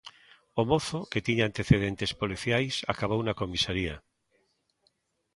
[0.61, 3.95] O mozo, que tiña antecedentes policiais, acabou na comisaría.